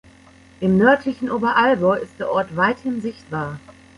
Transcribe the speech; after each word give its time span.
Im 0.61 0.79
nördlichen 0.79 1.29
Oberallgäu 1.29 1.95
ist 1.99 2.17
der 2.19 2.31
Ort 2.31 2.55
weithin 2.57 3.01
sichtbar. 3.03 3.59